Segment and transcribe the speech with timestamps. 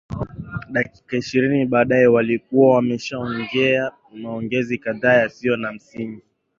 [0.71, 6.21] Dakika ishirini baadaye walikuwa wameshaongea maongezi kadhaa yasiyo na msingi